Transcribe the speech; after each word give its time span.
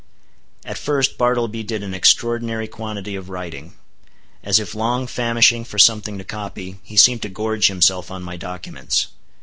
At 0.65 0.79
first 0.79 1.19
Bartleby 1.19 1.61
did 1.61 1.83
an 1.83 1.93
extraordinary 1.93 2.67
quantity 2.67 3.15
of 3.15 3.29
writing. 3.29 3.75
As 4.43 4.59
if 4.59 4.73
long 4.73 5.05
famishing 5.05 5.63
for 5.63 5.77
something 5.77 6.17
to 6.17 6.23
copy, 6.23 6.79
he 6.81 6.97
seemed 6.97 7.21
to 7.21 7.29
gorge 7.29 7.67
himself 7.67 8.09
on 8.09 8.23
my 8.23 8.35
documents. 8.35 9.09